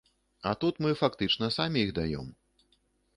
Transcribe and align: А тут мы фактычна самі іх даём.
А 0.51 0.53
тут 0.61 0.79
мы 0.85 0.89
фактычна 1.01 1.49
самі 1.57 1.83
іх 1.89 1.91
даём. 1.99 2.33